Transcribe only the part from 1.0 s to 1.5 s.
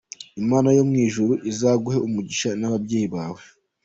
ijuru